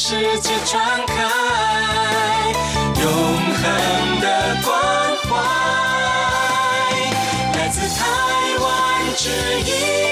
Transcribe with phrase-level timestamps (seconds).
[0.00, 1.24] 世界传开
[3.02, 4.70] 永恒的关
[5.24, 5.30] 怀，
[7.58, 8.06] 来自台
[8.60, 9.28] 湾之
[9.68, 10.07] 音。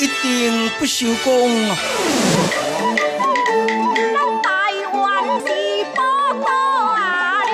[0.00, 1.76] 一定不朽功啊！
[4.42, 5.04] 台湾
[5.40, 6.02] 是宝
[6.40, 6.46] 岛
[6.88, 7.44] 啊！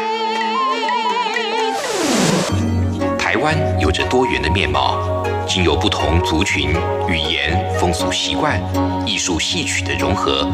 [3.19, 6.71] 台湾有着多元的面貌，经由不同族群、
[7.09, 8.63] 语言、风俗习惯、
[9.05, 10.49] 艺术戏曲的融合，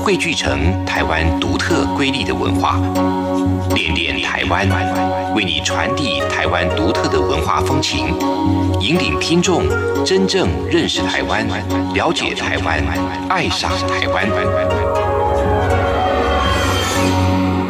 [0.00, 2.80] 汇聚成台湾独特瑰丽的文化。
[3.74, 4.68] 恋恋台湾，
[5.34, 8.16] 为你传递台湾独特的文化风情，
[8.82, 9.62] 引领听众
[10.04, 11.46] 真正认识台湾，
[11.94, 12.84] 了解台湾，
[13.28, 14.81] 爱上台湾。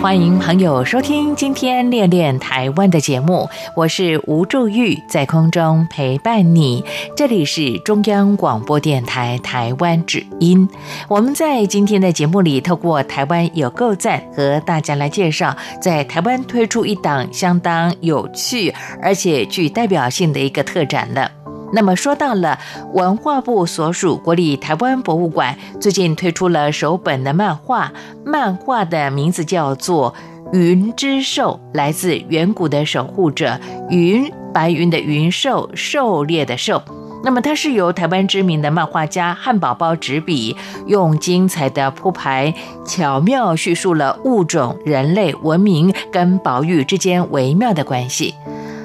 [0.03, 6.84] 欢迎朋友收听今天练练台湾的节目，我是吴祝玉，在空中陪伴你。
[7.17, 10.69] 这里是中央广播电台台湾之音。
[11.06, 21.30] 我们在今天的节目里，透过台湾有够赞和大家来介绍，在台湾推出一档相当有趣而且具代表性的一个特展了。
[21.73, 22.59] 那么说到了
[22.92, 27.92] 文化部所属国立台湾博物馆，最近推出了首本的漫画，
[28.25, 30.14] 漫画的名字叫做
[30.53, 36.83] 《云之兽》，来自远古的守护者云，白云的云兽，狩猎的兽。
[37.25, 40.57] 那么它是由台湾知名的漫画家汉堡包执笔，
[40.89, 42.53] 用精彩的铺排，
[42.84, 48.34] 巧妙叙述了物种、人类、文明跟保育之间微妙的关系。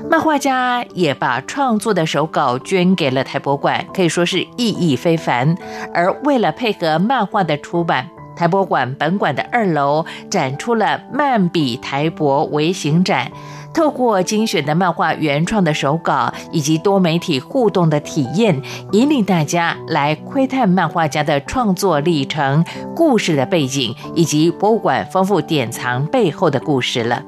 [0.10, 5.56] 漫画家也把创作的手稿捐给了台博馆，可以说是意义非凡。
[5.94, 13.30] 而为了配合漫画的出版，台博馆本馆的二楼展出了“漫笔台博”微型展，
[13.74, 18.62] 透过精选的漫画原创的手稿以及多媒体互动的体验，
[18.94, 22.64] 引领大家来窥探漫画家的创作历程、
[22.96, 27.22] 故事的背景，以及博物馆丰富典藏背后的故事了。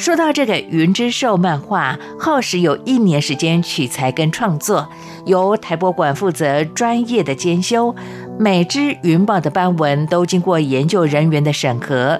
[0.00, 4.88] 说到这个《云之兽》漫画，耗时有一年时间取材跟创作，
[5.26, 7.94] 由台博馆负责专业的监修，
[8.38, 12.18] 每只云豹的斑纹都经过研究人员的审核。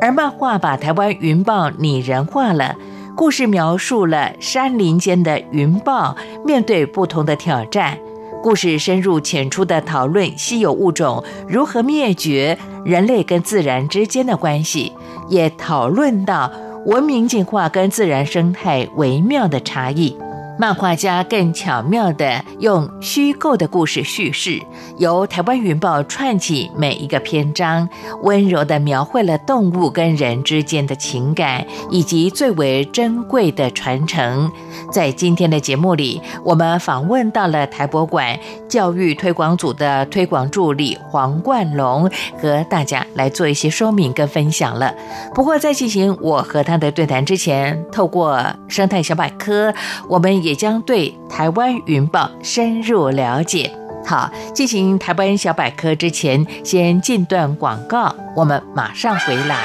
[0.00, 2.74] 而漫画把台湾云豹拟人化了，
[3.14, 7.98] 故事描述了山林间的云豹面对不同的挑战。
[8.42, 14.94] 故事深入浅出地讨论稀有物种如何灭绝，人类跟自然之间的关系，
[15.28, 16.50] 也讨论到。
[16.86, 20.16] 文明进化跟自然生态微妙的差异，
[20.60, 24.60] 漫画家更巧妙地用虚构的故事叙事，
[24.98, 27.88] 由台湾云豹串起每一个篇章，
[28.24, 34.52] 温柔地描绘了动物跟人之间的情感，以及最为珍贵的传承。
[34.92, 38.38] 在今天的节目里，我们访问到了台博馆
[38.68, 44.94] 教育推广组的推广助理黄冠龙，和大家来做一些说明跟分享了。
[45.34, 49.72] 不过在进行我和他的对谈之前，透过生态小百科，
[50.06, 53.70] 我们也也将对台湾云豹深入了解。
[54.04, 59.56] 好，进行台湾小百科之前，先进段广告，我们马上回来。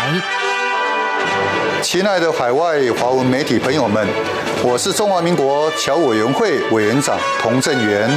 [1.82, 4.08] 亲爱的海外华文媒体朋友们，
[4.64, 8.08] 我是中华民国侨委员会委员长童振源。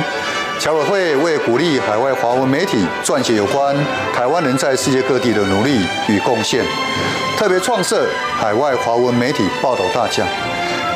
[0.61, 3.75] 侨委会为鼓励海外华文媒体撰写有关
[4.12, 6.62] 台湾人在世界各地的努力与贡献，
[7.39, 8.06] 特别创设
[8.37, 10.27] 海外华文媒体报道大奖，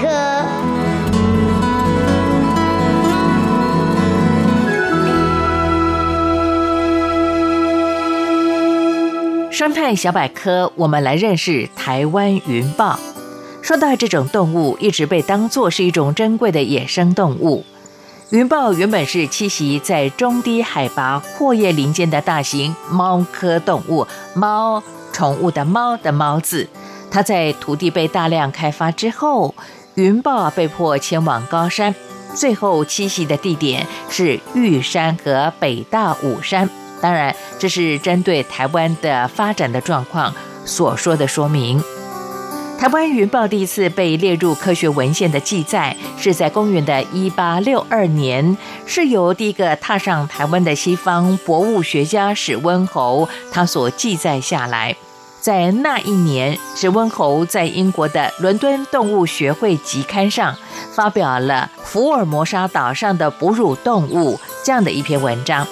[0.00, 0.06] 科。
[9.50, 12.98] 生态小百科，我们来认识台湾云豹。
[13.62, 17.64] 说到这种动物，一直被当作是一种珍贵的野生动物。
[18.30, 24.82] 云豹原本是栖息在中低海拔阔叶林间的大型猫科动物，猫
[25.12, 26.68] 宠物的猫的猫字。
[27.10, 29.54] 它在土地被大量开发之后，
[29.96, 31.94] 云豹被迫迁往高山。
[32.34, 36.68] 最后栖息的地点是玉山和北大武山。
[37.00, 40.34] 当然，这是针对台湾的发展的状况
[40.64, 41.82] 所说的说明。
[42.78, 48.54] 台湾云豹第一次被列入科学文献的记载，是在公元的一八六二年，
[48.84, 54.94] 是由第一个踏上台湾的西方博物学家史温侯他所记载下来。
[55.46, 60.52] 在那一年，史温侯在英国的伦敦动物学会集刊上
[60.92, 65.64] 发表了福尔摩沙岛上的哺乳动物这样的一篇文章。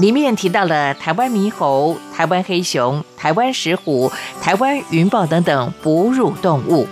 [0.00, 4.10] 里面提到了台湾猕猴、台湾黑熊、台湾石虎、
[4.42, 6.88] 台湾云豹等等哺乳动物，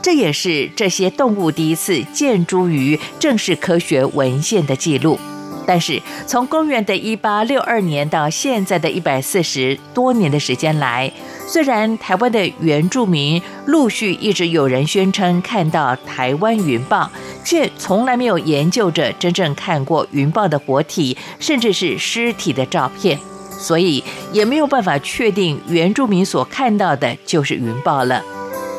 [0.00, 5.18] 这也是这些动物第一次见诸于正式科学文献的记录。
[5.66, 11.10] 但是，从公元的一八六二年到现在的一百四十多年的时间来，
[11.46, 17.10] 虽然台湾的原住民陆续一直有人宣称看到台湾云豹。
[17.44, 23.16] 却从来没有研究着真正看过云豹的活体，甚至是尸体的照片，
[23.56, 24.02] 所以
[24.32, 28.20] 也没有办法确定原住民所看到的就是云豹了。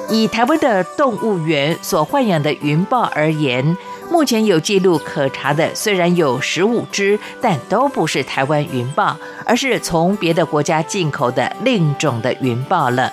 [0.10, 3.78] 以台湾的动物园所豢养的云豹而言，
[4.10, 13.12] 目前有记录可查的虽然有十五只，但都不是台湾云豹，而是从别的国家进口的另种的云豹了。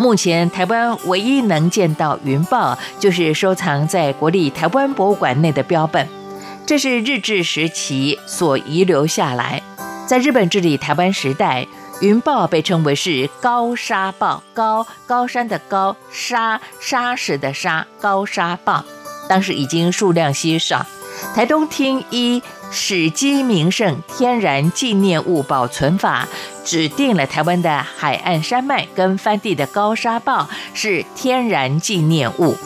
[0.00, 6.08] 目前台湾唯一能见到云豹，就是收藏在国立台湾博物馆内的标本。
[6.66, 9.62] 这是日治时期所遗留下来。
[10.06, 11.66] 在日本治理台湾时代，
[12.00, 18.84] 云豹被称为是高沙豹，高高山的高沙沙石的沙高沙豹。
[19.28, 20.86] 当时已经数量稀少。
[21.34, 22.42] 台东厅依。
[22.74, 26.26] 史基名胜天然纪念物保存法
[26.64, 32.56] 指定了台湾的海岸山脉跟翻地的高沙豹是天然纪念物，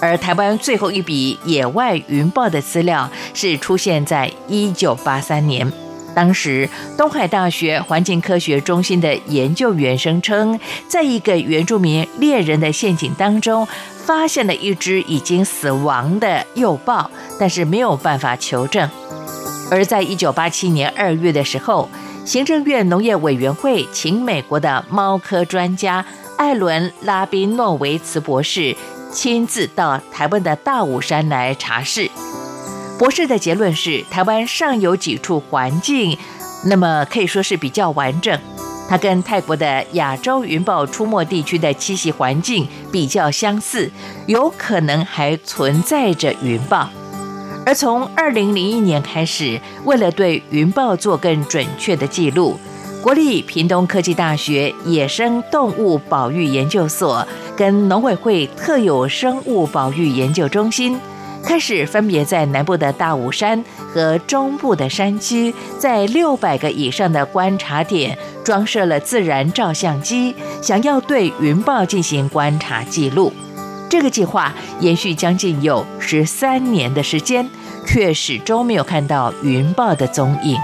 [0.00, 5.70] 而台湾最后一笔野外云豹的资料是出现在一九八三年，
[6.14, 13.66] 当时东海大学环境科学中心的研究员声称，在一个原住民猎人的陷阱当中
[14.04, 18.88] 发现了一只已经死亡的幼豹，但是没有办法求证。
[19.70, 21.88] 而在一九八七年二月的时候，
[22.26, 26.04] 行政院农业委员会请美国的猫科专家
[26.36, 28.76] 艾伦·拉宾诺维茨博士
[29.10, 32.10] 亲自到台湾的大武山来查视。
[33.02, 36.16] 博士的结论是，台湾尚有几处环境，
[36.66, 38.38] 那么可以说是比较完整。
[38.88, 43.90] 它跟泰国的亚洲云豹出没地区的栖息环境比较相似，
[44.28, 46.88] 有可能还存在着云豹。
[47.66, 52.56] 而从二零零一年开始，为了对云豹做更准确的记录，
[53.02, 57.26] 国立屏东科技大学野生动物保育研究所
[57.56, 60.96] 跟农委会特有生物保育研究中心，
[61.44, 63.62] 开始分别在南部的大武山
[63.92, 73.32] 和中部的山区，在六百个以上的观察点装设了自然照相机，想要对云豹进行观察记录。
[73.90, 77.46] 这个计划延续将近有十三年的时间，
[77.86, 80.56] 却始终没有看到云豹的踪影。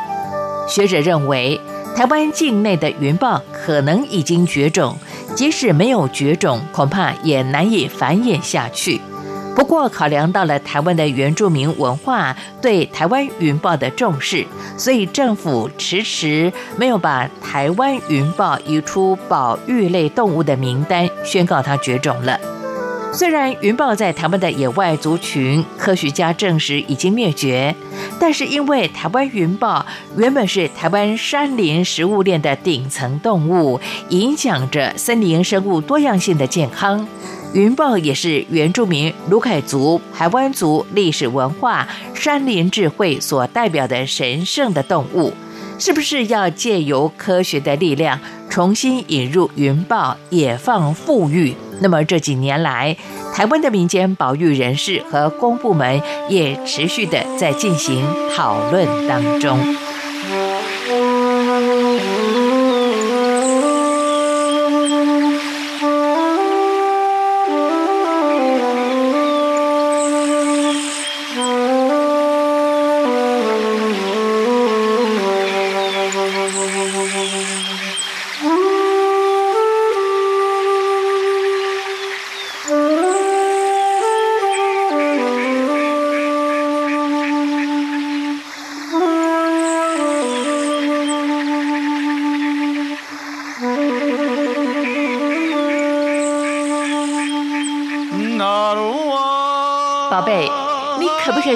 [0.67, 1.61] 学者认为，
[1.95, 4.97] 台湾境内的云豹可能已经绝种，
[5.35, 8.98] 即使没有绝种，恐怕也难以繁衍下去。
[9.59, 14.47] 不过，考量到了台湾的原住民文化对台湾云豹的重视，
[14.77, 22.39] 所以政府迟迟没有把台湾云豹移出保育类动物的名单，宣告它绝种了。
[23.13, 27.75] 虽然云豹在台湾的野外族群，科学家证实已经灭绝，
[28.21, 29.85] 但是因为台湾云豹
[30.17, 37.09] 原本是台湾山林食物链的顶层动物，影响着森林生物多样性的健康。
[37.55, 45.33] 云豹也是原住民卢凯族、台湾族历史文化、山林智慧所代表的神圣的动物。
[45.81, 48.19] 是不是要借由科学的力量，
[48.51, 51.55] 重新引入云豹野放富裕？
[51.81, 52.97] 那么这几年来，
[53.33, 59.57] 台湾的民间保育人士和公部门也持续的在进行讨论当中。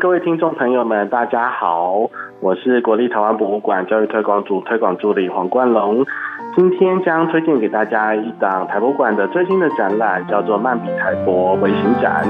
[0.00, 2.10] 各位听众朋友们，大家好，
[2.40, 6.04] 我是国立台湾博物馆教育推广组推广助理黄冠龙。
[6.54, 12.22] 今天将推荐给大家一档台博馆的最新的展览，叫做“曼比台博微型展”。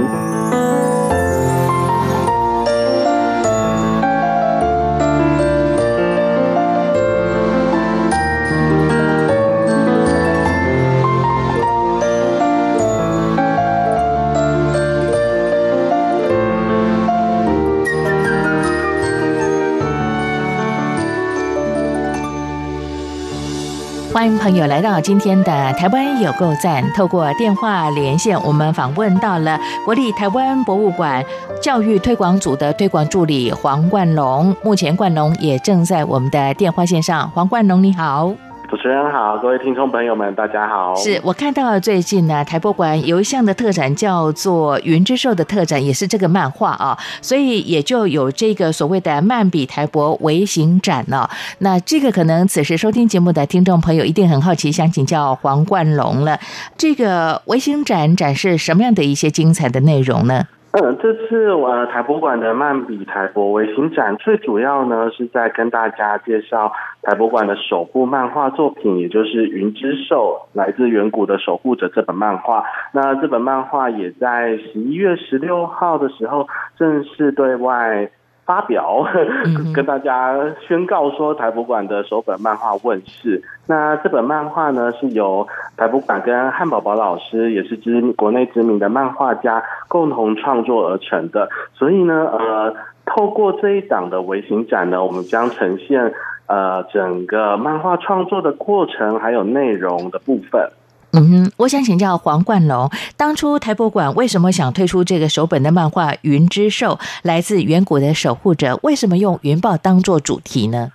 [24.22, 26.80] 欢迎朋友来到今天的台湾有够赞。
[26.92, 31.24] 透过电话连线，我们访问到了国立台湾博物馆
[31.60, 34.54] 教育推广组的推广助理黄冠龙。
[34.62, 37.28] 目前冠龙也正在我们的电话线上。
[37.32, 38.32] 黄冠龙，你好。
[38.72, 40.96] 主持人好，各位听众朋友们，大家好。
[40.96, 51.28] 是我看到最近呢，台博馆有一项的特展叫做《云之兽》的特展，也是这个漫画啊，所以也就有这个所谓的漫比台博微型展了。
[51.58, 56.40] 那这个可能此时收听节目的听众朋友一定很好奇，想请教黄冠龙了。
[56.78, 60.46] 这个微型展展示什么样的一些精彩的内容呢？
[60.72, 72.64] 嗯，这次呃台博馆的漫笔台博微型展，最主要呢是在跟大家介绍台博馆的首部漫画作品，也就是《云之兽》，来自远古的守护者这本漫画。
[72.94, 76.48] 那这本漫画也在十一月十六号的时候
[76.78, 78.10] 正式对外
[78.44, 79.06] 发表，
[79.74, 83.42] 跟大家宣告说台博馆的首本漫画问世。
[83.68, 85.46] 那这本漫画呢，是由
[85.76, 91.48] 台博馆跟汉堡包老师，也是知国内知名的漫画家共同创作而成的。
[91.74, 92.74] 所以呢，呃，
[93.06, 96.12] 透过这一档的微型展呢，我们将呈现
[96.46, 100.70] 呃整个漫画创作的过程，还有内容的部分。
[101.12, 108.78] 嗯哼，我想请教黄冠龙，当初台博馆为什么想推出这个手本的漫画《云之兽》，来自远古的守护者？
[108.82, 110.90] 为什么用云豹当做主题呢？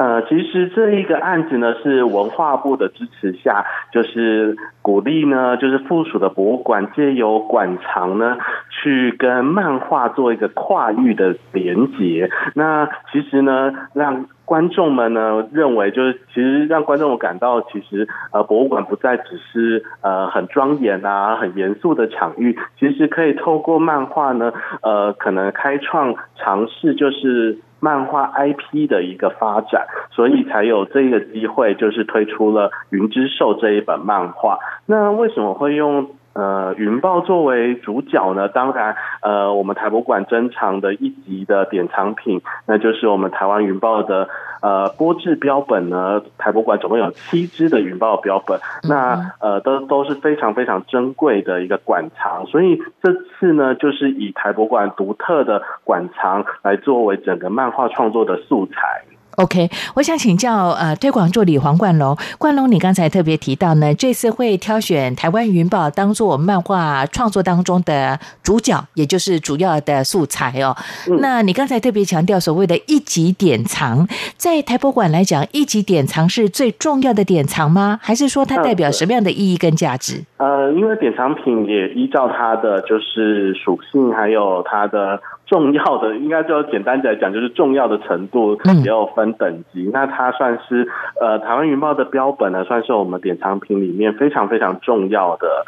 [0.00, 8.38] 呃，其实这一个案子呢，是文化部的支持下，就是鼓励呢，就是附属的博物馆借由馆藏呢，
[8.70, 12.30] 去跟漫画做一个跨域的连接。
[12.54, 27.58] 那其实呢，让观众们呢认为，就是其实让观众感到，其实呃，博物馆不再只是呃很庄严啊、很严肃的场域，其实可以透过漫画呢，呃，可能开创尝试，就是。
[27.80, 34.58] 漫画 IP 的一个发展，所以才有这个机会，就是推出了《云之兽》这一本漫画。
[34.86, 38.48] 那为什么会用呃云豹作为主角呢？
[38.48, 44.28] 当然，呃，我们台博馆珍藏的一级的典藏品，那就是我们台湾云豹的
[44.62, 46.22] 呃波制标本呢。
[46.38, 48.58] 台博馆总共有七只的云豹标本，
[48.88, 59.02] 那呃都都是非常非常珍贵的一个馆藏，所以这次呢，就是以台博馆独特的馆藏来作为整个漫画创作的素材。
[59.40, 70.76] OK，我想请教呃推广助理黄冠龙，冠龙，你刚才特别提到呢，这次会挑选台湾云豹当做我们漫画创作当中的主角，也就是主要的素材哦。
[71.20, 74.06] 那你刚才特别强调所谓的一级典藏，
[74.36, 77.98] 在台博馆来讲，一级典藏是最重要的典藏吗？
[78.02, 80.22] 还是说它代表什么样的意义跟价值？
[80.36, 85.20] 呃，因为典藏品也依照它的就是属性，还有它的
[85.50, 89.90] 重要的，应该就简单来讲，就是重要的程度也有分等级。
[89.92, 90.86] 那它算是
[91.20, 95.66] 呃台湾云豹的标本呢，算是我们典藏品里面非常非常重要的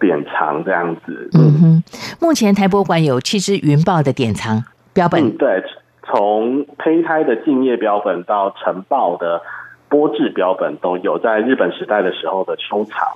[0.00, 1.30] 典藏这样子。
[1.38, 1.82] 嗯哼，
[2.20, 5.22] 目前台博馆有七只云豹的典藏标本。
[5.22, 5.62] 嗯，对，
[6.02, 9.40] 从胚胎的敬业标本到成豹的
[9.88, 13.06] 波制标本都有，在日本时代的时候的收藏。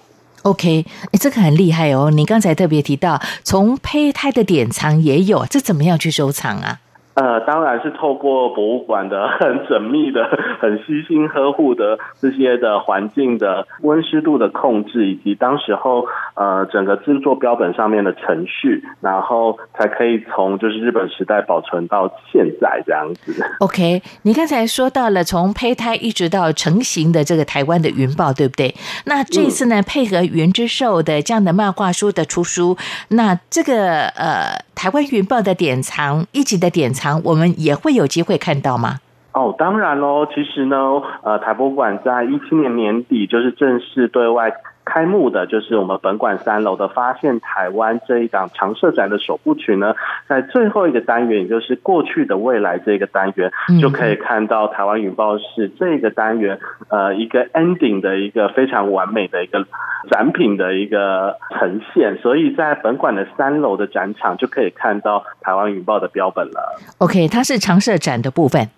[0.45, 2.11] OK，哎，这个很厉害哦！
[2.11, 6.81] 你刚才特别提到，从胚胎的典藏也有，这怎么样去收藏啊？
[7.15, 10.25] 呃，当然是透过博物馆的 很缜密的、
[10.61, 16.07] 很悉心呵护的这些的环境的温湿度的控制，以及当时候
[16.37, 23.35] 呃整个制作标本上面的程序，然后才可以从就是日本时代保存到现在这样子。
[23.59, 28.73] OK，你刚才说到了从胚胎一直到成型的这个台湾的云豹，对不对？
[29.07, 32.77] 那这次呢，配合云之兽的这样的漫画书的出书，
[33.09, 39.01] 那这个呃台台湾云豹的典藏一级的典藏，我们也会有机会看到吗？
[39.33, 40.27] 哦，当然喽。
[40.27, 40.77] 其实呢，
[41.25, 44.53] 呃，台博馆在一七年年底就是正式对外
[44.85, 49.95] 开幕的，就是我们本馆三楼的“发现台湾”这一档常设展的首部曲呢，
[50.29, 53.51] 在最后一个单元，也就是过去的未来这个单元，
[53.81, 59.65] 就可以看到台湾云豹是这个单元呃一个 ending 的一个非常完美的一个
[60.11, 62.19] 展品的一个呈现。
[62.19, 66.79] 所以在本馆的三楼的展场就可以看到台湾云豹的标本了。
[66.99, 68.69] OK，它是常设展的部分。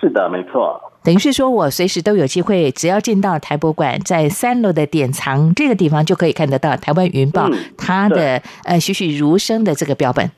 [0.00, 0.87] 是的，没错。
[1.04, 10.30] 等于是说，我随时都有机会，只要进到台博馆，在三楼的典藏这个地方，就可以看得到台湾云豹、嗯它的对呃栩栩如生的这个标本。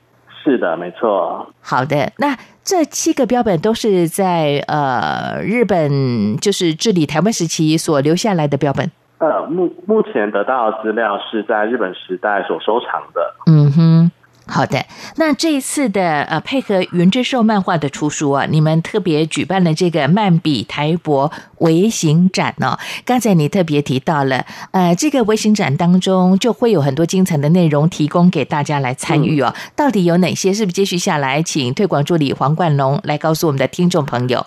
[0.45, 1.51] 是的，没错。
[1.61, 8.91] 好的，那这七个标本都是在呃日本就是治理台湾时期所留下来的标本。
[9.19, 13.35] 呃，目目前得到的资料是在日本时代所收藏的。
[13.47, 14.11] 嗯哼。
[14.53, 14.85] 好的，
[15.17, 22.77] 那这一次的呃配合云之兽漫画的出书啊，你们特别举办了这个漫笔台博微型展哦。
[23.07, 29.55] 刚才你特别提到了，呃，这个微型展当中就会有很多精彩的内容提供给大家来参与哦。
[29.77, 30.53] 到底有哪些？
[30.53, 34.45] 是不是接续下来，请推广助理黄冠龙来告诉我们的听众朋友？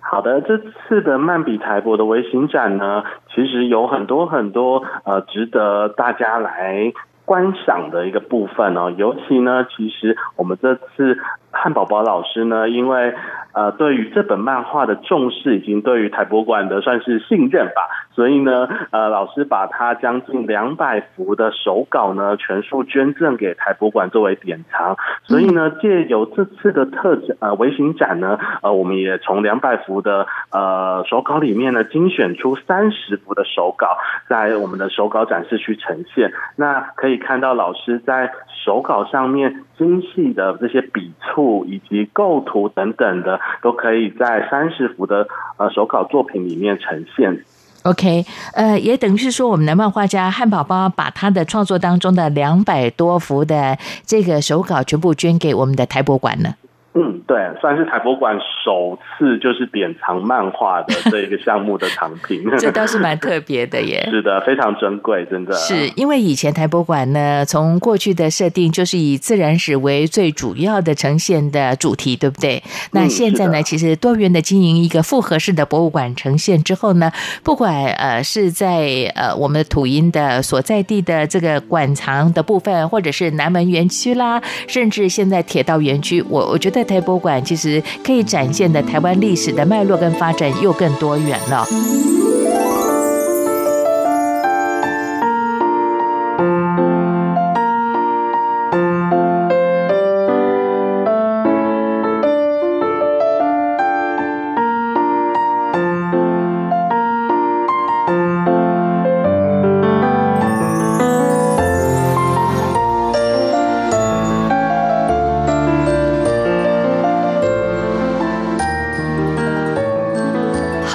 [0.00, 3.02] 好的，这次的漫笔台博的微型展呢，
[3.34, 6.92] 其实有很多很多呃值得大家来
[7.28, 8.90] 观赏的一个部分哦。
[8.96, 11.18] 尤其呢，其实我们这次
[11.50, 13.14] 汉堡包老师呢，因为
[13.52, 17.82] 呃对于这本漫画的重视，已经对于台博馆的算是信任吧，
[18.14, 24.96] 所以呢，呃老师把他将近两百幅的手稿呢，全数捐赠给台博馆作为典藏。
[25.24, 36.32] 所以呢，借由这次的特展呃微型展呢，呃我们也从两百幅的呃手稿里面呢，精选出三十幅的手稿，在我们的手稿展示区呈现。
[36.56, 38.30] 那可以看到老师在
[38.64, 47.44] 手稿上面精细的这些笔触以及构图等等的，都可以在三十幅的呃手稿作品里面呈现。
[47.84, 56.54] OK，呃，也等于是说，我们的漫画家汉堡包把他的创作当中的两百多幅的这个手稿全部捐给我们的台博馆了。
[56.98, 64.08] 嗯，对，算是台博馆首次就是典藏漫画的这一个项目的藏品， 这倒是蛮特别的耶。
[64.10, 72.60] 是的，非常珍贵，真的是因为以前台博馆呢，从过去的设定就是以自然史为最主要的呈现的主题，对不对？
[72.90, 77.12] 那现在呢，其实多元的经营一个复合式的博物馆呈现之后呢，
[77.44, 91.66] 不管呃是在呃我们的土音的所在地的这个馆藏的部分，或者是南门园区啦，甚至现在铁道园区，我我觉得台博物馆其实可以展现的台湾历史的脉络跟发展又更多元了。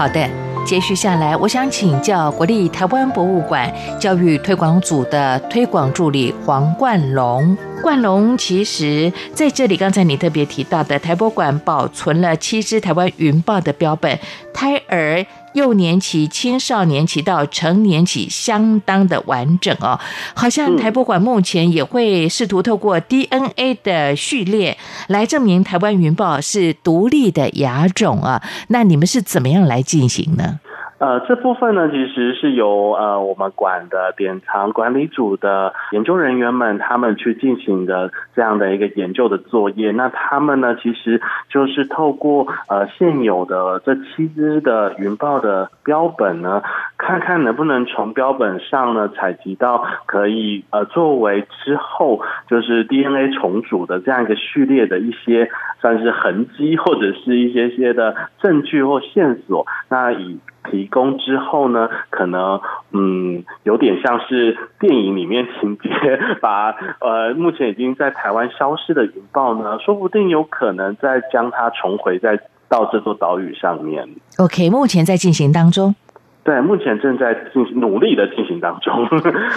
[0.04, 0.30] 好的，
[0.66, 7.56] 接续下来，我想请教国立台湾博物馆教育推广组的推广助理黄冠龙。
[7.82, 14.20] 冠龙，其实在这里，刚才你特别提到的台博馆保存了七只台湾云豹的标本，
[14.54, 20.00] 胎儿、幼年期、青少年期到成年期相当的完整哦。
[20.34, 28.42] 好像台博馆目前也会试图透过 DNA 的序列来证明台湾云豹是独立的亚种啊。
[28.68, 30.60] 那你们是怎么样来进行呢？
[31.04, 39.92] 呃，这部分呢，其实是由呃我们馆的典藏管理组的研究人员们他们去进行的这样的一个研究的作业。
[39.92, 46.63] 那他们呢，其实就是透过呃现有的这七只的云豹的标本呢，
[46.98, 55.50] 看看能不能从标本上呢采集到可以呃作为之后就是 DNA 重组的这样一个序列的一些
[55.82, 59.68] 算是痕迹或者是一些些的证据或线索。
[59.89, 62.60] 那以提供之后呢，可能
[62.91, 65.89] 嗯有点像是电影里面情节，
[66.41, 74.08] 把呃目前已经在台湾消失的云豹呢，说不定有可能再将它重回在到这座岛屿上面。
[74.38, 75.95] OK，目前在进行当中。
[76.43, 79.06] 对，目前正在进行努力的进行当中。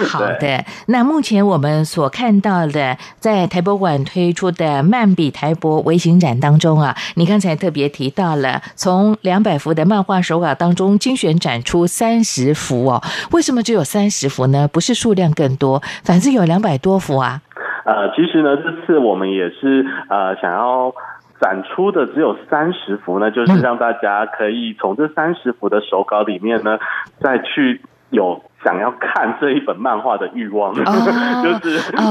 [0.07, 13.03] 好的， 那目前我们所看到的，在台博馆推出的漫笔台博微型展当中啊，你刚才特别提到了，从两百幅的漫画手稿当中精选展出三十幅哦。
[13.33, 14.67] 为什么只有三十幅呢？
[14.71, 17.41] 不是数量更多，反正有两百多幅啊。
[17.83, 20.93] 呃，其实呢，这次我们也是呃想要
[21.39, 26.79] 展出的只有三十幅呢，就是让大家可以从这三十幅的手稿里面呢，
[27.19, 28.41] 再去有。
[28.63, 30.89] 想要看这一本漫画的欲望， 就是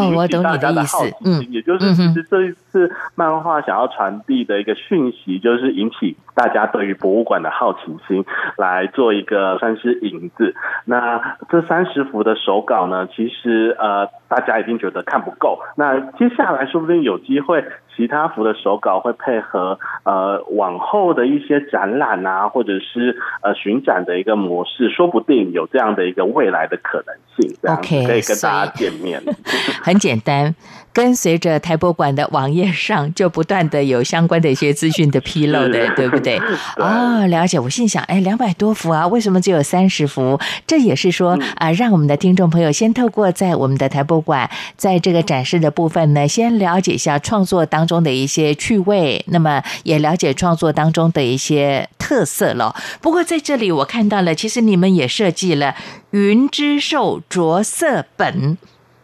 [0.06, 8.24] 引起大家的意思，嗯，也就是其实这一次漫画想要传递的一个讯息，就是引起大家对于博物馆的好奇心，
[8.56, 10.54] 来做一个算是引子。
[10.84, 15.58] 那这三十幅的手稿呢，其实呃，大家一定觉得看不够。
[15.76, 17.64] 那接下来说不定有机会，
[17.96, 26.26] 其他幅的手稿会配合呃往后的一些展览啊，或者是呃巡展的一个模式，说不定有这样的一个。
[26.36, 29.22] 未来的可能性，OK，可以跟大家见面。
[29.82, 30.54] 很简单，
[30.96, 36.40] 跟随着台博馆的网页上，就不断的有相关的一些资讯的披露的，对不对？
[36.80, 37.60] 哦，了解。
[37.60, 40.40] 我心想，哎，两百多幅啊，为什么只有三十幅？
[40.66, 52.74] 这也是说啊，让我们的听众朋友先透过在我们的台博馆，在这个展示的部分呢，先了解一下创作当中的一些趣味，那么也了解创作当中的一些特色了。
[53.02, 55.74] 不过在这里，我看到了，其实你们也设计了。
[56.12, 58.56] 云之兽着色本，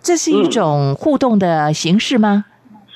[0.03, 2.45] 这是一种互动的形式吗？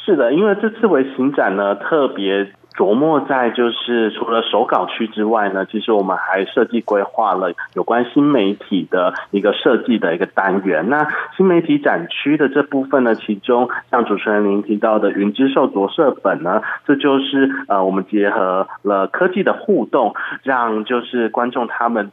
[0.04, 10.88] 是的，因为这次为行展呢，特别琢磨在就是除了手稿区之外呢，其实我们还设计规划了有关新媒体的一个设计的一个单元。
[10.88, 22.10] 那新媒体展区的这部分呢，其中像主持人您提到的云之兽着色本呢，这就是呃，我们结合了科技的互动，让就是观众他们。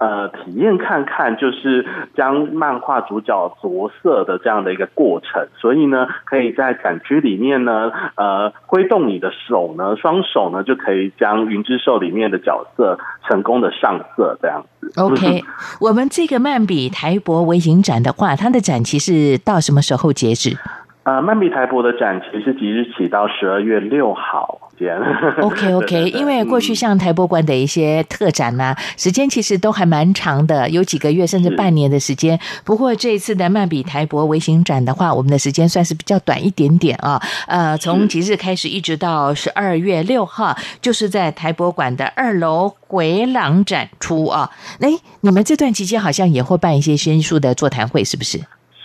[0.00, 1.86] 呃，体验看看，就是
[2.16, 5.46] 将漫画主角着色的这样的一个过程。
[5.58, 14.90] 所以呢，可以在展区里面呢，呃，挥动你的手呢，双手呢，就可以将云之兽里面的角色成功的上色，这样子。
[14.98, 15.44] OK，
[15.82, 20.56] 我们这个漫比台博微影展的话，它的展期是到什么时候截止？
[21.02, 24.96] 呃，曼比台博的展期是即日起到十二月六号间。
[25.40, 32.40] OK OK，因为过去像台博馆的一些特展呢，时间其实都还蛮长的，有几个月甚至半年的时间。
[32.64, 37.20] 不过这一次的曼比台博微型展的话，我们的时间算是比较短一点点啊。
[37.46, 44.50] 呃，从即日开始一直到十二月六号，就是在台博馆的二楼回廊展出啊。
[44.80, 44.88] 哎，
[45.20, 48.40] 你们这段期间好像也会办一些新书的座谈会，是不是？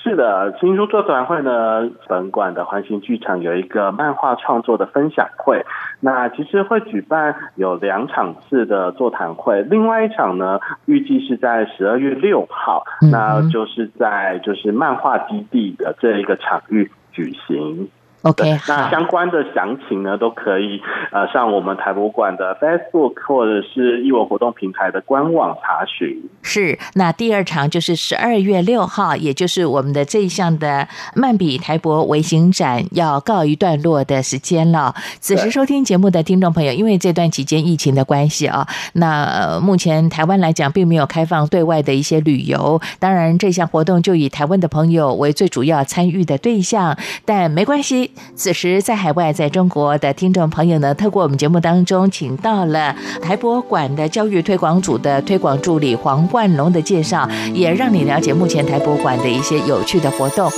[0.06, 5.66] 是的，新书座谈会呢，本馆的环形剧场有一个漫画创作的分享会，
[6.00, 17.90] 那其实会举办有两场次的座谈会，另外一场呢，预计是在十二月六号，那就是在就是漫画基地的这一个场域举行。
[18.26, 26.28] OK，那相关的详情呢，都可以呃上我们台博馆的 Facebook 或者是艺文活动平台的官网查询。
[26.42, 34.96] 是，那第二场就是十二月六号，也就是我们的这一项的曼比台博微型展要告一段落的时间了。
[35.20, 48.14] 此时收听节目的听众朋友，因为这段期间疫情的关系啊，那目前台湾来讲并没有开放对外的一些旅游，当然这项活动就以台湾的朋友为最主要参与的对象，但没关系。
[48.36, 60.52] 此时，在海外，在中国的听众朋友呢，透过我们节目当中，请到了台博馆的教育推广组的推广助理黄冠龙的介绍，也让你了解目前台博馆的一些有趣的活动。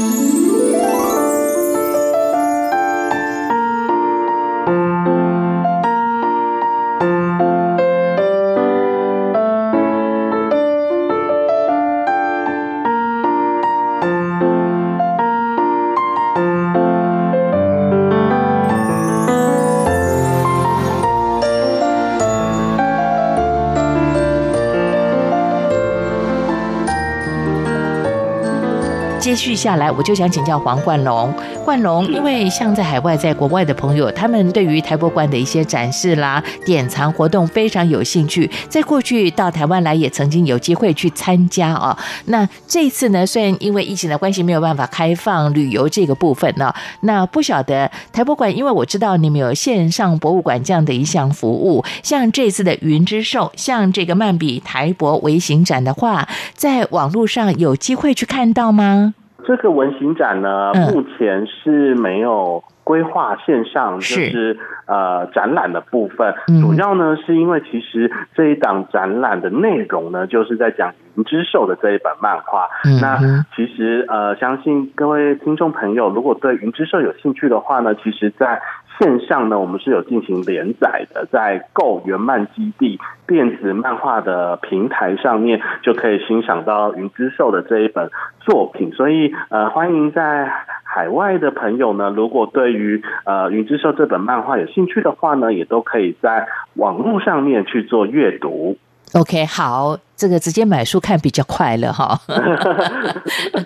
[29.38, 31.32] 续下来，我就想请教黄冠龙。
[31.63, 38.50] 冠龙，因为像在海外、在国外的朋友，他们对于台博馆的一些展示啦、典藏活动非常有兴趣。
[38.67, 41.95] 在过去到台湾来，也曾经有机会去参加哦。
[42.26, 59.13] 那这一次呢，虽然因为疫情的关系没有办法开放旅游这个部分呢，那不晓得台博馆，因为我知道你们有线上博物馆这样的一项服务，像这次的云之兽，像这个曼比台博微型展的话，在网络上有机会去看到吗？
[59.47, 66.36] 这个文型展呢，目前是没有规划线上，就是呃展览的部分。
[66.62, 72.67] 主要呢是因为其实这一档展览的内容呢，就是在讲《云之兽》的这一本漫画。
[73.01, 73.17] 那
[73.55, 78.62] 其实呃，相信各位听众朋友，如果对《云之兽》有兴趣的话呢，其实在
[78.99, 88.91] 线上呢，我们是有进行连载的，在购原漫基地电子漫画的平台上面，就可以欣赏到云之兽的这一本作品。
[88.91, 90.51] 所以呃，欢迎在
[90.83, 98.77] 海外的朋友呢，如果对于呃云之兽这本漫画有兴趣的话呢，也都可以在网络上面去做阅读。
[99.13, 99.97] OK，好。
[100.17, 102.19] 这个直接买书看比较快乐哈。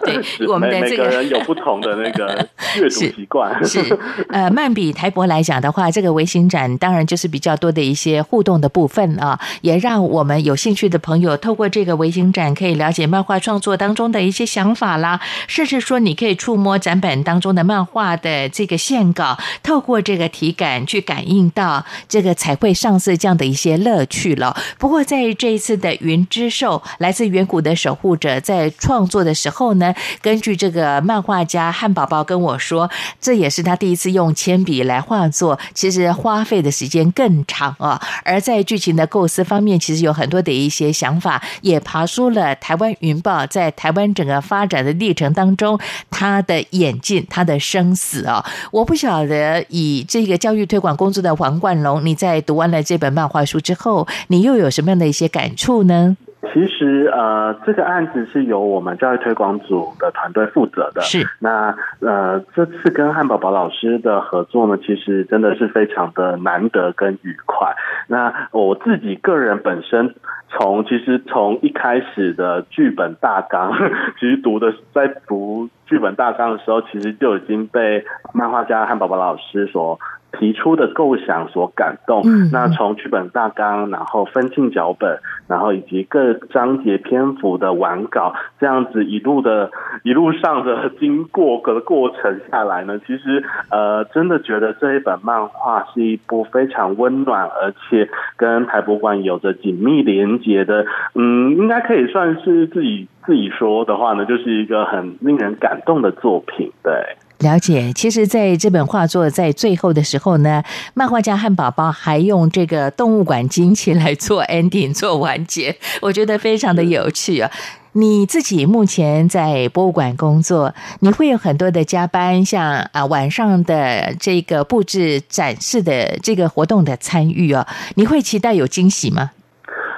[0.03, 3.65] 对，我们的这个人有不同的那个 阅读习惯。
[3.65, 3.97] 是
[4.29, 24.55] 呃，曼比台博来讲的话，这个微型展当然就是比较多的一些互动的部分啊，也让我们有兴趣的朋友透过这个微型展可以了解漫画创作当中的一些想法啦，甚至说你可以触摸展本当中的漫画的这个线稿，透过这个体感去感应到这个彩绘上色这样的一些乐趣了。
[24.77, 38.01] 不过在这一次的云之之兽来自远古的守护者，在创作的时候呢，根据这个漫画家汉堡包跟我说，这也是他第一次用铅笔来画作，其实花费的时间更长啊。
[38.23, 48.43] 而在剧情的构思方面，其实有很多的一些想法，也爬出了台湾云豹在台湾整个发展的历程当中，他的演进，他的生死啊。
[48.71, 56.17] 我不晓得以这个教育推广工作的黄冠龙，你在读完了这本漫画书之后，你又有什么样的一些感触呢？
[56.53, 61.01] 其实呃，这个案子是由我们教育推广组的团队负责的。
[61.01, 61.25] 是。
[61.39, 67.75] 那呃，这次跟汉堡宝老师的合作呢，其实真的是非常的难得跟愉快。
[68.07, 70.15] 那我自己个人本身，
[70.49, 73.73] 从其实从一开始的剧本大纲，
[74.19, 79.99] 其实读的在读剧本大纲的时候，其实就已经被漫画家汉堡宝老师所。
[80.39, 89.71] 提出的构想所感动，那从剧本大纲，然后分镜脚本，然后以及各章节篇幅的完稿，这样子一路的
[90.03, 106.93] 一路上的经过的过程下来呢，其实呃，真的觉得这一本漫画是一部非常温暖，而且跟台博馆有着紧密连接的，嗯，应该可以算是自己自己说的话呢，就是一个很令人感动的作品，对。
[107.41, 117.49] 了解，其实在这本画作在最后的时候呢，漫画家汉堡包还用这个动物馆惊奇来做 ending 做完结，我觉得非常的有趣啊。
[117.93, 129.31] 你自己目前在博物馆工作，你会有很多的加班，像啊晚上的这个布置展示的这个活动的参与哦，你会期待有惊喜吗？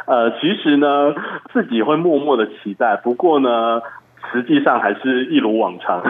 [0.07, 0.87] 呃，其实呢，
[1.53, 3.49] 自己会默默的期待，不过呢。
[4.33, 6.09] 实际上还是一如往常的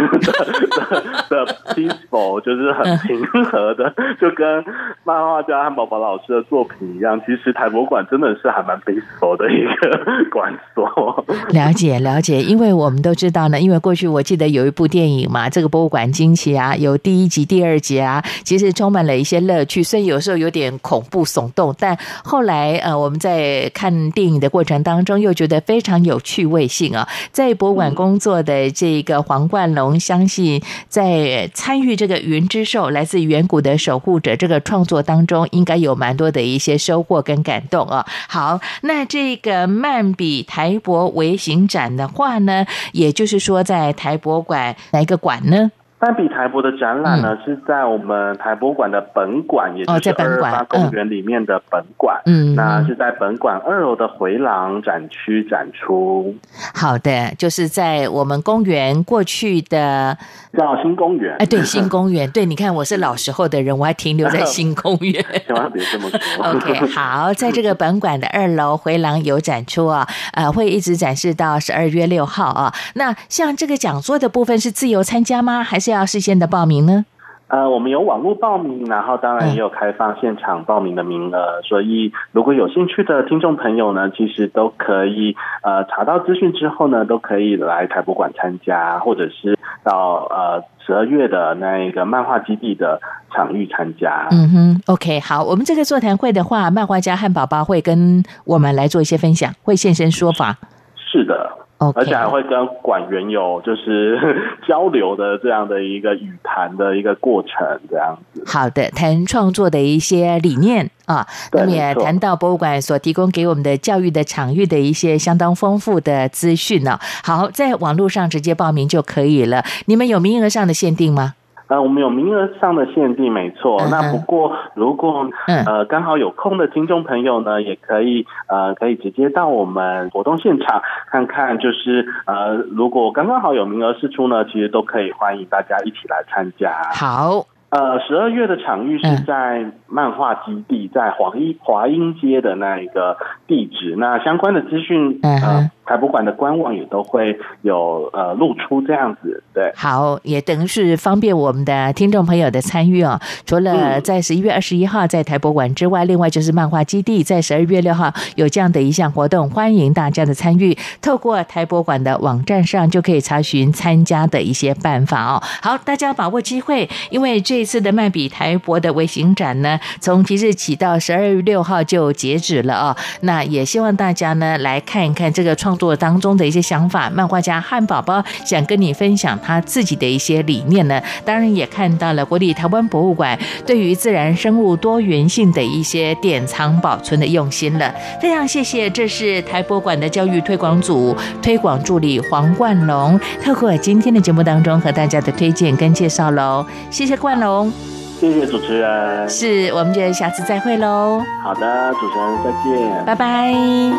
[1.30, 4.64] 的 peaceful，就是很平和的， 就跟
[5.04, 7.20] 漫画家汉堡包老师的作品一样。
[7.26, 11.26] 其实台博馆真的是还蛮 peaceful 的一个馆所。
[11.52, 28.13] 了解了解，因为我们都知道呢，因为过去我记得有一部电影嘛，这个博物馆惊奇啊，有第一集、第二集啊，其实充满了一些乐趣，虽然有时候有点恐怖耸动，但后来呃，我们在看电影的过程当中又觉得非常有趣味性啊，在博物馆工。
[28.14, 38.06] 工作的这个黄冠龙，相信在参与这个云之兽来自远古的守护者这个创作当中，应该有蛮多的一些收获跟感动啊。
[38.28, 45.72] 好，那这个曼比台博微型展的话呢，也就是说在台博馆哪一个馆呢？
[46.04, 52.22] 曼比台博的展览呢，是在我们台博馆的本馆，也就是二八公园里面的本馆。
[52.26, 56.36] 嗯，那是在本馆二楼的回廊展区展出。
[56.74, 60.18] 好的，就是在我们公园过去的
[60.58, 61.38] 叫新公园。
[61.40, 62.30] 哎，对，新公园。
[62.32, 65.24] 对，你看我是老时候的人，我还停留在 新公园。
[65.48, 66.46] 千万别这么说。
[66.46, 72.74] OK，好，在这个本馆的二楼回廊有展出啊，呃，会一直展示到十二月六号啊。
[72.96, 75.64] 那像这个讲座的部分是自由参加吗？
[75.64, 75.93] 还是？
[75.94, 77.06] 要事先的报名呢？
[77.50, 93.00] 呃，我们有网络报名，然后当然也有开放现场报名的名额，所以如果有兴趣的听众朋友呢，其实都可以呃查到资讯之后呢，都可以来台博馆参加，或者是到呃十二月的那一个漫画基地的
[93.32, 94.28] 场域参加。
[94.32, 100.58] 嗯哼，OK，好，我们这个座谈会的话，漫画家汉堡包会跟我们来做一些分享，会现身说法。
[100.96, 101.52] 是的。
[101.96, 104.18] 而且还会跟馆员有就是
[104.68, 108.44] 交流的这样的一个语谈的一个过程，这样子。
[108.46, 117.00] 好的，谈创作的一些理念啊，那么也谈到博物馆所提供给我们的教育的场域的一些相当丰富的资讯呢。
[117.24, 119.64] 好，在网络上直接报名就可以了。
[119.86, 121.34] 你们有名额上的限定吗？
[121.74, 123.82] 呃，我们有名额上的限定，没错。
[123.90, 125.28] 那不过，如果
[125.66, 131.58] 呃刚好有空的听众朋友呢，也可以呃可以直接到我们活动现场看看。
[131.58, 136.72] 就是呃，如果刚刚好有名额试出呢，其实都可以欢迎大家一起来参加。
[136.94, 137.48] 好。
[137.76, 143.96] 呃，十二月的场域是在漫画基地，在华英华英街的那一个地址。
[143.98, 149.42] 那相关的资讯，呃，台博馆的官网也都会有呃露出这样子。
[149.54, 153.20] 对，好，也等于是方便我们的听众朋友的参与哦。
[153.46, 160.78] 除了在十一月二十一号在台博馆之外，另外就是漫画基地在十二月六号有这样的一项活动，欢迎大家的参与。
[161.02, 165.42] 透过台博馆的网站上就可以查询参加的一些办法哦。
[165.62, 167.64] 好，大家把握机会，因为这。
[167.64, 172.98] 一次的麦比台博的微型展呢，从即日起到十二月六号就截止了哦。
[173.22, 177.10] 那也希望大家呢来看一看这个创工作当中的一些想法。
[177.10, 187.92] 漫画家汉宝宝想跟你分享他自己的一些理念呢，当然也看到了国立台湾博物馆对于自然生物多元性的一些典藏保存的用心了。
[188.22, 196.64] 非常谢谢，这是台博馆的教育推广组推广助理黄冠龙，透过今天的节目当中和大家的推荐跟介绍喽。
[196.92, 198.03] 谢谢冠龙。
[198.24, 201.22] 谢谢主持人，是我们就下次再会喽。
[201.44, 203.54] 好的，主持人再见，拜拜，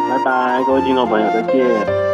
[0.08, 2.13] 拜拜，各位听众朋友再见。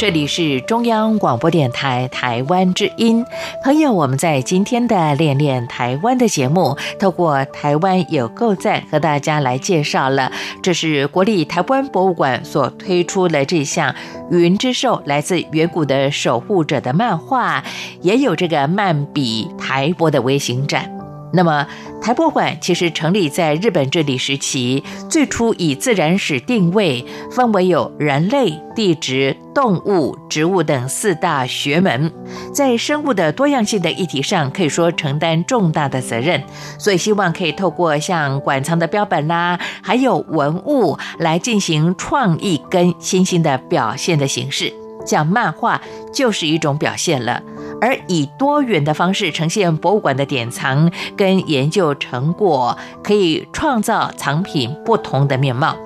[0.00, 3.22] 这里是中央广播电台台湾之音，
[3.62, 10.32] 朋友，我们在今天的练练台湾的节目，透过台湾有够赞和大家来介绍了，
[10.62, 13.94] 这是国立台湾博物馆所推出的这项
[14.30, 17.62] 云之兽来自远古的守护者的漫画，
[18.00, 20.99] 也有这个漫笔台博的微型展。
[21.32, 21.66] 那么，
[22.02, 32.12] 台博馆其实成立在日本治理时期，最初以自然史定位，分为有人类、地质、动物、植物等四大学门，
[32.52, 36.42] 在生物的多样性的议题上，可以说承担重大的责任。
[36.78, 44.72] 所以，希望可以透过像馆藏的标本啦，还有文物来进行创意跟新兴的表现的形式，
[45.06, 45.80] 像漫画
[46.12, 47.42] 就是一种表现了。
[47.80, 55.76] 而以多元的方式呈现博物馆的典藏跟研究成果，可以创造藏品不同的面貌。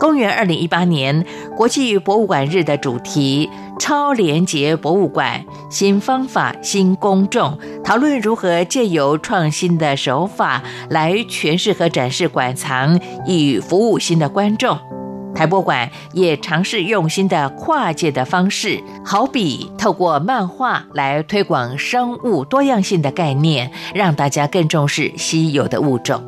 [0.00, 1.24] 公元二零一八年
[1.56, 14.76] 国际博物馆日的主题“超连洁博物馆：新方法、新公众”，讨论如何借由创新的手法来诠释和展示馆藏，以服务新的观众。
[15.34, 26.22] 台博馆也尝试用新的跨界的方式，好比透过漫画来推广生物多样性的概念，让大家更重视稀有的物种。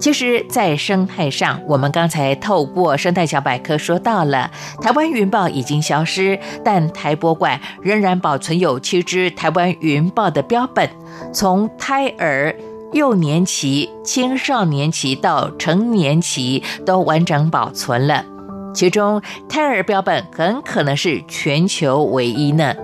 [0.00, 10.88] 其实，在生态上，我们刚才透过生态小百科说到了，台湾云豹已经消失，但台博馆仍然保存有七只台湾云豹的标本，
[11.34, 12.56] 从胎儿、
[12.94, 18.24] 幼年期、青少年期到成年期都完整保存了。
[18.72, 22.74] 其中，胎儿标本很可能是全球唯一呢。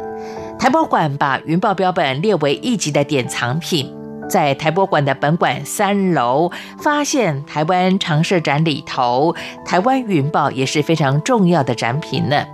[0.58, 3.94] 台博馆把云豹标本列为一级的典藏品，
[4.28, 9.34] 在台博馆的本馆三楼发现台湾常设展里头，
[9.64, 12.44] 台湾云豹也是非常重要的展品呢。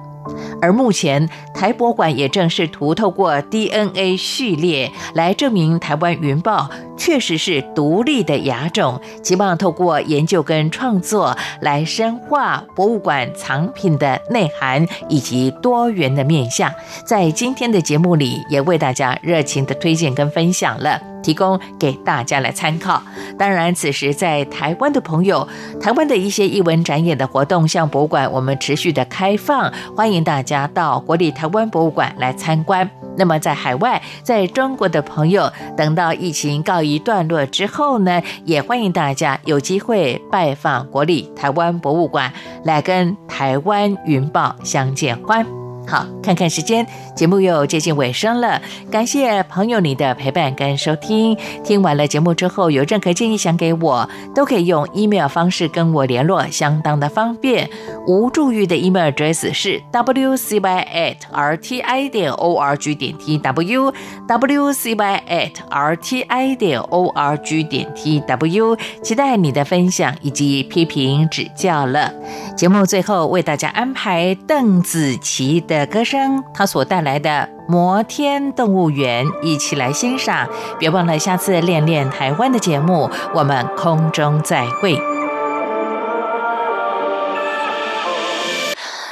[0.61, 16.73] 而目前，台博馆也正试图透过 DNA 序列来证明台湾云豹确实是独立的亚种，希望透过研究跟创作来深化博物馆藏品的内涵以及多元的面向。
[17.05, 21.12] 在今天的节目里，也为大家热情的推荐跟分享了。
[21.23, 23.03] 提供给大家来参考。
[23.39, 25.47] 当然，此时在台湾的朋友，
[25.81, 32.89] 台湾的一些艺文展演的活动，像博物馆，我们持续的开放，欢迎大家到国立台湾博物馆来参观。
[33.17, 42.33] 那么，在海外，在中国的朋友，等到疫情告一段落之后呢，也欢迎大家有机会拜访国立台湾博物馆，
[42.65, 45.45] 来跟台湾云豹相见欢。
[45.87, 48.61] 好，看看时间，节目又接近尾声了。
[48.91, 51.37] 感谢朋友你的陪伴跟收听。
[51.63, 57.69] 听完了节目之后，有任何建议想给我，都可以用 email 方式跟我联络，相当的方便。
[58.07, 63.95] 无助玉的 email address 是 wcy at rti 点 org 点 tw
[64.27, 68.79] wcy at rti 点 org 点 tw。
[69.03, 72.13] 期待你的分享以及批评指教了。
[72.57, 80.49] 节目最后为大家安排邓紫棋的歌声，她所带来的《摩天动物园》，一起来欣赏。
[80.79, 84.99] 别忘了下次练练台湾的节目，我们空中再会。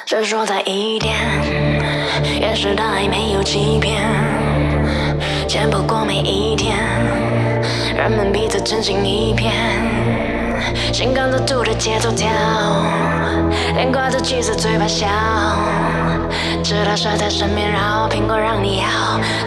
[0.06, 1.14] 闪烁在一点，
[2.40, 4.02] 掩饰的爱没有欺骗，
[5.46, 6.76] 见不过每一天，
[7.96, 9.52] 人们彼此真心一片。
[10.92, 12.28] 心跟着兔的节奏跳，
[13.74, 15.06] 脸挂着气色，嘴巴笑，
[16.62, 18.86] 直到蛇在身边然后，苹果让你咬，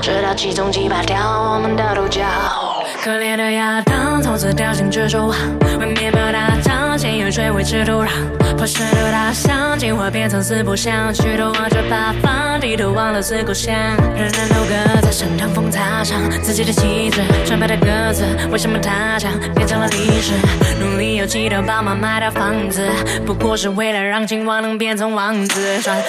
[0.01, 1.17] 直到其中击败掉
[1.53, 2.21] 我们的独角。
[3.01, 5.37] 可怜的亚当，从此掉进蜘蛛网，
[5.79, 6.55] 为面包打
[6.93, 8.09] 仗，先用水维持土壤。
[8.55, 13.73] 破碎的大象，进化变成四不像，举头望着八方，低头忘了思故乡。
[14.15, 20.33] 人人都各在身上风擦伤自己的旗帜，纯白的鸽子，为什么它将变成了历史？
[20.79, 22.87] 努力又气得爸妈买套房子，
[23.25, 25.81] 不过是为了让青蛙能变成王子。
[25.81, 26.03] 穿唯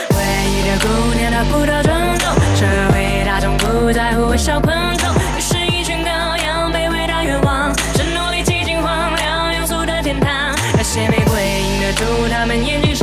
[0.51, 5.09] 一的姑娘得不到尊重，社会大众不在乎微小昆虫，
[10.95, 12.94] 些玫瑰映得住他们眼睛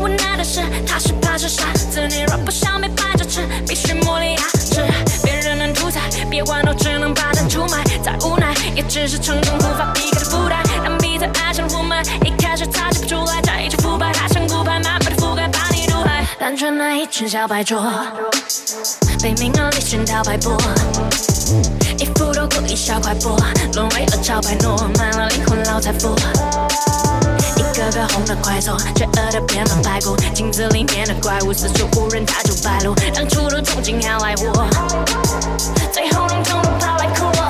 [0.00, 2.00] 无奈的是，他是怕是傻子。
[2.08, 4.82] 你若不想被摆着吃，必须磨砺牙齿。
[5.22, 7.84] 别人能屠宰，别管都只能把蛋出卖。
[8.02, 10.62] 再无奈，也只是成功无法避开的负担。
[10.82, 16.26] 当彼此爱上了雾霾，一开始察觉不出来，再一直腐败，它像骨牌，慢慢的覆盖，把你毒害。
[16.38, 17.82] 单纯那一群小白桌，
[19.22, 20.56] 被名和利熏陶摆布。
[21.98, 23.36] 一副都故意小快播，
[23.74, 26.16] 沦为恶潮摆诺，卖了灵魂老财富。
[28.30, 32.94] 的快走，罪恶的变成白骨，镜子里面的怪物四处无人，它就败露。
[33.12, 34.68] 当初的憧憬要来我，
[35.90, 37.40] 最后能通通跑来哭我。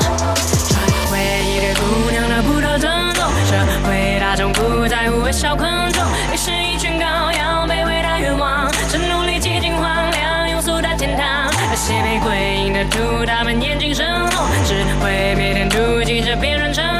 [1.13, 3.57] 唯一的姑娘得不到尊重，社
[3.87, 6.03] 会大众不在乎微小昆虫，
[6.33, 11.53] 于是一群羔羊被喂到愿望，是努力挤进荒凉庸俗的天堂。
[11.53, 17.00] 那些玫瑰映得出他们眼睛深红，只会每天妒忌着别人成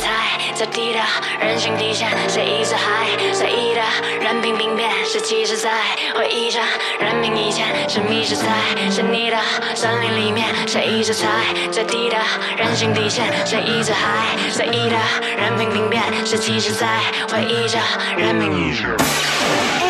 [0.00, 1.00] 谁一直踩在地的
[1.40, 3.06] 人性底线，谁一直还？
[3.34, 3.82] 随意的
[4.20, 5.70] 任凭兵变，是其实在
[6.14, 6.58] 回忆着
[6.98, 8.46] 人命以前，是迷失在
[8.90, 9.36] 是你的
[9.74, 11.28] 森林里面，谁一直踩
[11.70, 12.16] 在低的
[12.56, 14.96] 人性底线，谁一直还随意的
[15.36, 16.86] 任凭兵变，是其实在？
[17.30, 17.78] 回忆着
[18.16, 19.89] 人命以前。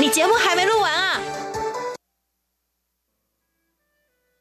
[0.00, 1.20] 你节目还没录完啊。